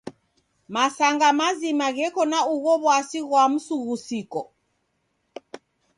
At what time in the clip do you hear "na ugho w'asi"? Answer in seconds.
2.31-3.19